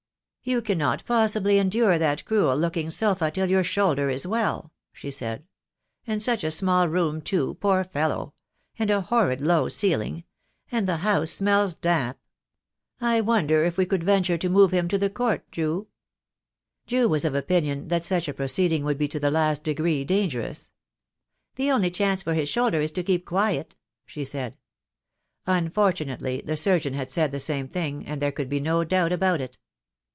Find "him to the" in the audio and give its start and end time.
14.71-15.11